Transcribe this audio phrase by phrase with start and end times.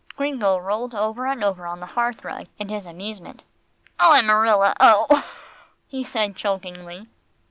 [0.15, 3.43] Gringo rolled over and over on the hearth rug, in his amusement.
[3.99, 4.15] "Oh!
[4.17, 4.73] Amarilla!
[4.79, 5.29] Oh!"
[5.87, 7.07] he said chokingly.